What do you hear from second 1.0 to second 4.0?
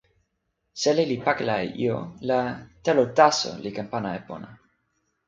li pakala e ijo, la telo taso li ken